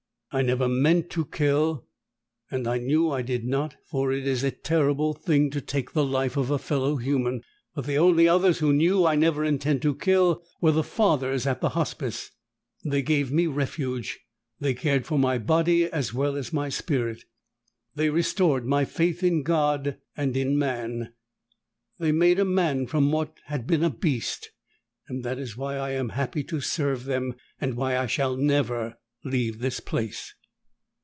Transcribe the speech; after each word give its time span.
I 0.33 0.41
never 0.41 0.69
meant 0.69 1.09
to 1.09 1.25
kill, 1.25 1.87
and 2.49 2.65
I 2.65 2.77
knew 2.77 3.11
I 3.11 3.21
did 3.21 3.43
not, 3.43 3.75
for 3.89 4.13
it 4.13 4.25
is 4.25 4.45
a 4.45 4.49
terrible 4.51 5.13
thing 5.13 5.49
to 5.49 5.59
take 5.59 5.91
the 5.91 6.05
life 6.05 6.37
of 6.37 6.49
a 6.49 6.57
fellow 6.57 6.95
human. 6.95 7.41
But 7.75 7.85
the 7.85 7.97
only 7.97 8.29
others 8.29 8.59
who 8.59 8.71
knew 8.71 9.05
I 9.05 9.15
never 9.15 9.43
intended 9.43 9.81
to 9.81 9.93
kill 9.95 10.41
were 10.61 10.71
the 10.71 10.85
Fathers 10.85 11.45
at 11.45 11.59
the 11.59 11.71
Hospice. 11.71 12.31
They 12.85 13.01
gave 13.01 13.29
me 13.29 13.45
refuge. 13.47 14.21
They 14.57 14.73
cared 14.73 15.05
for 15.05 15.19
my 15.19 15.37
body 15.37 15.83
as 15.91 16.13
well 16.13 16.37
as 16.37 16.53
my 16.53 16.69
spirit. 16.69 17.25
They 17.95 18.09
restored 18.09 18.65
my 18.65 18.85
faith 18.85 19.23
in 19.23 19.43
God 19.43 19.97
and 20.15 20.37
in 20.37 20.57
man. 20.57 21.11
They 21.99 22.13
made 22.13 22.39
a 22.39 22.45
man 22.45 22.87
from 22.87 23.11
what 23.11 23.35
had 23.47 23.67
been 23.67 23.83
a 23.83 23.89
beast. 23.89 24.51
That 25.09 25.39
is 25.39 25.57
why 25.57 25.75
I 25.75 25.89
am 25.91 26.07
happy 26.07 26.45
to 26.45 26.61
serve 26.61 27.03
them 27.03 27.33
and 27.59 27.73
why 27.75 27.97
I 27.97 28.05
shall 28.07 28.37
never 28.37 28.95
leave 29.23 29.59
this 29.59 29.79
place!" 29.79 30.33